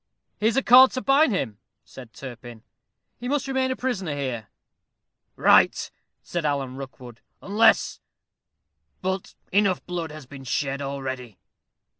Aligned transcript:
"Here 0.39 0.47
is 0.49 0.57
a 0.57 0.63
cord 0.63 0.89
to 0.93 1.01
bind 1.03 1.31
him," 1.31 1.59
said 1.85 2.11
Turpin; 2.11 2.63
"he 3.19 3.27
must 3.27 3.47
remain 3.47 3.69
a 3.69 3.75
prisoner 3.75 4.15
here." 4.15 4.47
"Right," 5.35 5.91
said 6.23 6.43
Alan 6.43 6.75
Rookwood, 6.75 7.21
"unless 7.39 7.99
but 9.03 9.35
enough 9.51 9.85
blood 9.85 10.11
has 10.11 10.25
been 10.25 10.43
shed 10.43 10.81
already." 10.81 11.37